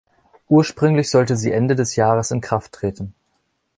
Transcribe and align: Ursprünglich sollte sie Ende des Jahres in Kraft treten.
Ursprünglich 0.47 1.11
sollte 1.11 1.37
sie 1.37 1.51
Ende 1.51 1.75
des 1.75 1.95
Jahres 1.95 2.31
in 2.31 2.41
Kraft 2.41 2.71
treten. 2.71 3.13